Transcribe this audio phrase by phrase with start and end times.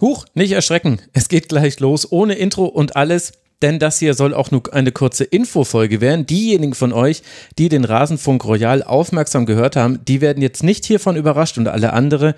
[0.00, 1.00] Huch, nicht erschrecken.
[1.12, 3.32] Es geht gleich los, ohne Intro und alles.
[3.62, 6.26] Denn das hier soll auch nur eine kurze Infofolge werden.
[6.26, 7.22] Diejenigen von euch,
[7.56, 11.94] die den Rasenfunk Royal aufmerksam gehört haben, die werden jetzt nicht hiervon überrascht und alle
[11.94, 12.34] andere,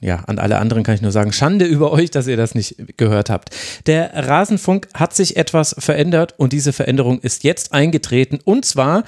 [0.00, 2.96] ja, an alle anderen kann ich nur sagen, Schande über euch, dass ihr das nicht
[2.96, 3.50] gehört habt.
[3.86, 8.38] Der Rasenfunk hat sich etwas verändert und diese Veränderung ist jetzt eingetreten.
[8.44, 9.02] Und zwar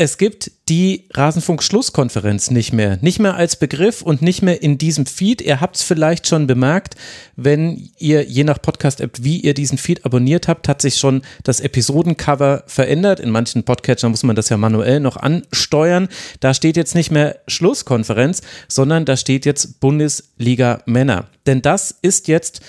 [0.00, 2.96] es gibt die Rasenfunk-Schlusskonferenz nicht mehr.
[3.02, 5.42] Nicht mehr als Begriff und nicht mehr in diesem Feed.
[5.42, 6.94] Ihr habt es vielleicht schon bemerkt,
[7.36, 11.60] wenn ihr je nach Podcast-App, wie ihr diesen Feed abonniert habt, hat sich schon das
[11.60, 13.20] Episodencover verändert.
[13.20, 16.08] In manchen Podcatchern muss man das ja manuell noch ansteuern.
[16.40, 21.26] Da steht jetzt nicht mehr Schlusskonferenz, sondern da steht jetzt Bundesliga Männer.
[21.44, 22.62] Denn das ist jetzt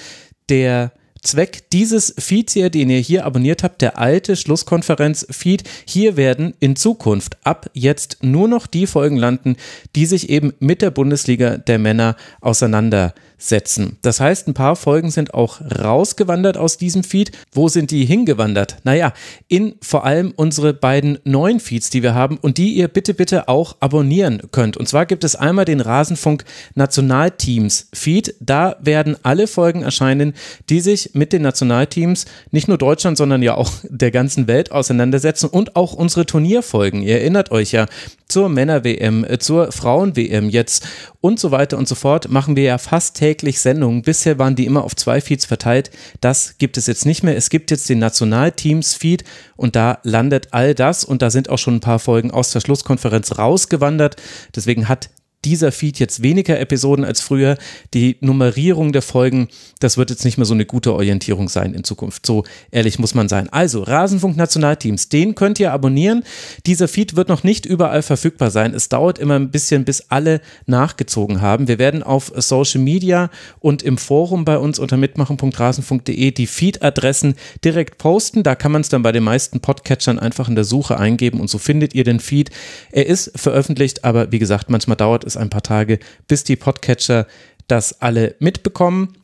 [0.49, 5.63] der Zweck dieses Feeds hier, den ihr hier abonniert habt, der alte Schlusskonferenz-Feed.
[5.85, 9.55] Hier werden in Zukunft ab jetzt nur noch die Folgen landen,
[9.95, 13.97] die sich eben mit der Bundesliga der Männer auseinandersetzen setzen.
[14.01, 17.31] Das heißt, ein paar Folgen sind auch rausgewandert aus diesem Feed.
[17.51, 18.77] Wo sind die hingewandert?
[18.83, 19.13] Naja,
[19.47, 23.47] in vor allem unsere beiden neuen Feeds, die wir haben und die ihr bitte, bitte
[23.47, 24.77] auch abonnieren könnt.
[24.77, 28.35] Und zwar gibt es einmal den Rasenfunk Nationalteams Feed.
[28.39, 30.33] Da werden alle Folgen erscheinen,
[30.69, 35.47] die sich mit den Nationalteams nicht nur Deutschland, sondern ja auch der ganzen Welt auseinandersetzen
[35.47, 37.01] und auch unsere Turnierfolgen.
[37.01, 37.87] Ihr erinnert euch ja,
[38.31, 40.87] zur Männer-WM, äh, zur Frauen-WM jetzt
[41.21, 44.01] und so weiter und so fort machen wir ja fast täglich Sendungen.
[44.01, 45.91] Bisher waren die immer auf zwei Feeds verteilt.
[46.19, 47.37] Das gibt es jetzt nicht mehr.
[47.37, 49.23] Es gibt jetzt den Nationalteams-Feed
[49.55, 52.59] und da landet all das und da sind auch schon ein paar Folgen aus der
[52.59, 54.15] Schlusskonferenz rausgewandert.
[54.55, 55.09] Deswegen hat
[55.45, 57.57] dieser Feed jetzt weniger Episoden als früher.
[57.93, 59.47] Die Nummerierung der Folgen,
[59.79, 62.25] das wird jetzt nicht mehr so eine gute Orientierung sein in Zukunft.
[62.25, 63.49] So ehrlich muss man sein.
[63.49, 66.23] Also, Rasenfunk Nationalteams, den könnt ihr abonnieren.
[66.65, 68.73] Dieser Feed wird noch nicht überall verfügbar sein.
[68.73, 71.67] Es dauert immer ein bisschen, bis alle nachgezogen haben.
[71.67, 77.97] Wir werden auf Social Media und im Forum bei uns unter mitmachen.rasenfunk.de die Feed-Adressen direkt
[77.97, 78.43] posten.
[78.43, 81.49] Da kann man es dann bei den meisten Podcatchern einfach in der Suche eingeben und
[81.49, 82.51] so findet ihr den Feed.
[82.91, 86.55] Er ist veröffentlicht, aber wie gesagt, manchmal dauert es es ein paar Tage, bis die
[86.55, 87.27] Podcatcher
[87.67, 89.15] das alle mitbekommen.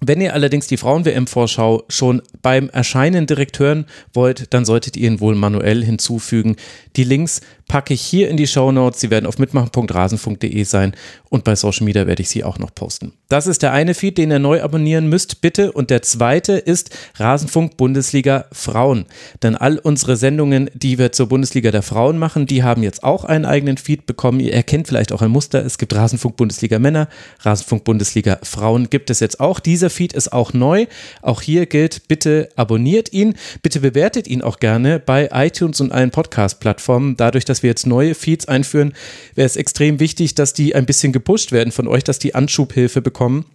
[0.00, 5.20] Wenn ihr allerdings die Frauen-WM-Vorschau schon beim Erscheinen direkt hören wollt, dann solltet ihr ihn
[5.20, 6.54] wohl manuell hinzufügen.
[6.94, 9.00] Die Links packe ich hier in die Show Notes.
[9.00, 10.96] Sie werden auf mitmachen.rasen.de sein
[11.30, 13.12] und bei Social Media werde ich sie auch noch posten.
[13.28, 15.72] Das ist der eine Feed, den ihr neu abonnieren müsst, bitte.
[15.72, 19.04] Und der zweite ist Rasenfunk Bundesliga Frauen.
[19.42, 23.24] Denn all unsere Sendungen, die wir zur Bundesliga der Frauen machen, die haben jetzt auch
[23.24, 24.40] einen eigenen Feed bekommen.
[24.40, 25.64] Ihr erkennt vielleicht auch ein Muster.
[25.64, 27.08] Es gibt Rasenfunk Bundesliga Männer,
[27.40, 29.60] Rasenfunk Bundesliga Frauen gibt es jetzt auch.
[29.60, 30.86] Dieser Feed ist auch neu.
[31.20, 33.34] Auch hier gilt, bitte abonniert ihn.
[33.62, 37.16] Bitte bewertet ihn auch gerne bei iTunes und allen Podcast-Plattformen.
[37.18, 38.92] Dadurch, dass wir jetzt neue Feeds einführen,
[39.34, 43.02] wäre es extrem wichtig, dass die ein bisschen gepusht werden von euch, dass die Anschubhilfe
[43.02, 43.46] bekommen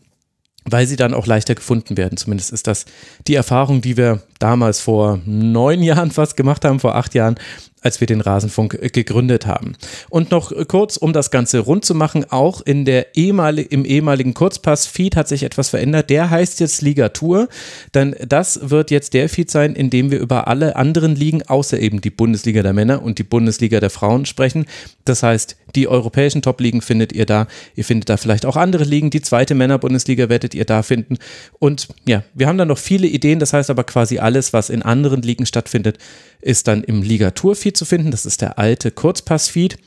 [0.66, 2.18] weil sie dann auch leichter gefunden werden.
[2.18, 2.86] Zumindest ist das
[3.28, 7.36] die Erfahrung, die wir damals vor neun Jahren fast gemacht haben, vor acht Jahren,
[7.84, 9.76] als wir den Rasenfunk äh, gegründet haben.
[10.10, 13.86] Und noch äh, kurz, um das Ganze rund zu machen, auch in der ehemalig, im
[13.86, 16.10] ehemaligen Kurzpass-Feed hat sich etwas verändert.
[16.10, 17.50] Der heißt jetzt Ligatur,
[17.94, 21.80] denn das wird jetzt der Feed sein, in dem wir über alle anderen Ligen, außer
[21.80, 24.66] eben die Bundesliga der Männer und die Bundesliga der Frauen sprechen.
[25.06, 27.48] Das heißt, die europäischen Top-Ligen findet ihr da.
[27.76, 29.10] Ihr findet da vielleicht auch andere Ligen.
[29.10, 31.18] Die zweite Männer-Bundesliga werdet ihr da finden.
[31.60, 33.40] Und ja, wir haben da noch viele Ideen.
[33.40, 35.98] Das heißt aber quasi alles, was in anderen Ligen stattfindet,
[36.42, 38.12] ist dann im Ligatur-Feed zu finden.
[38.12, 39.78] Das ist der alte Kurzpass-Feed.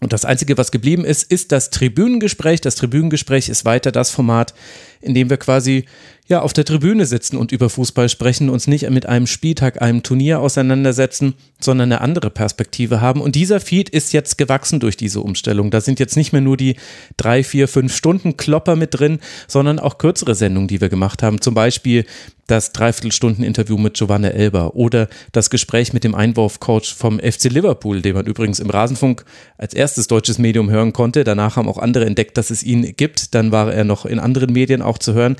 [0.00, 2.60] Und das Einzige, was geblieben ist, ist das Tribünengespräch.
[2.60, 4.52] Das Tribünengespräch ist weiter das Format,
[5.02, 5.84] in dem wir quasi
[6.28, 10.02] ja auf der Tribüne sitzen und über Fußball sprechen, uns nicht mit einem Spieltag, einem
[10.02, 13.20] Turnier auseinandersetzen, sondern eine andere Perspektive haben.
[13.20, 15.70] Und dieser Feed ist jetzt gewachsen durch diese Umstellung.
[15.70, 16.76] Da sind jetzt nicht mehr nur die
[17.16, 19.18] drei, vier, fünf Stunden Klopper mit drin,
[19.48, 21.40] sondern auch kürzere Sendungen, die wir gemacht haben.
[21.40, 22.06] Zum Beispiel
[22.46, 28.14] das Dreiviertelstunden-Interview mit Giovanna Elber oder das Gespräch mit dem Einwurfcoach vom FC Liverpool, den
[28.14, 29.24] man übrigens im Rasenfunk
[29.58, 31.24] als erstes deutsches Medium hören konnte.
[31.24, 33.34] Danach haben auch andere entdeckt, dass es ihn gibt.
[33.34, 35.36] Dann war er noch in anderen Medien auch zu hören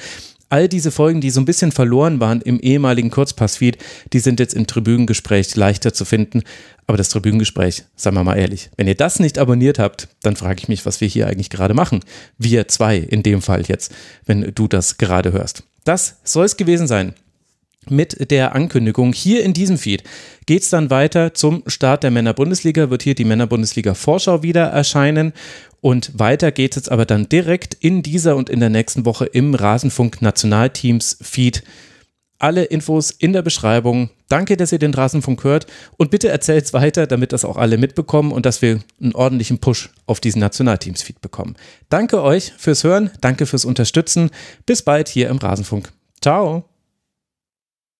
[0.52, 3.78] all diese Folgen, die so ein bisschen verloren waren im ehemaligen Kurzpassfeed,
[4.12, 6.42] die sind jetzt im Tribünengespräch leichter zu finden.
[6.86, 10.58] Aber das Tribünengespräch, sagen wir mal ehrlich, wenn ihr das nicht abonniert habt, dann frage
[10.60, 12.00] ich mich, was wir hier eigentlich gerade machen.
[12.36, 13.94] Wir zwei in dem Fall jetzt,
[14.26, 15.62] wenn du das gerade hörst.
[15.84, 17.14] Das soll es gewesen sein
[17.88, 19.14] mit der Ankündigung.
[19.14, 20.04] Hier in diesem Feed
[20.44, 25.32] geht es dann weiter zum Start der Männer-Bundesliga, wird hier die Männer-Bundesliga-Vorschau wieder erscheinen.
[25.82, 29.54] Und weiter geht es aber dann direkt in dieser und in der nächsten Woche im
[29.54, 31.64] Rasenfunk Nationalteams Feed
[32.38, 34.10] Alle Infos in der Beschreibung.
[34.28, 37.78] Danke, dass ihr den Rasenfunk hört und bitte erzählt es weiter, damit das auch alle
[37.78, 41.56] mitbekommen und dass wir einen ordentlichen Push auf diesen Nationalteams-Feed bekommen.
[41.88, 44.30] Danke euch fürs Hören, danke fürs Unterstützen.
[44.64, 45.92] Bis bald hier im Rasenfunk.
[46.20, 46.71] Ciao.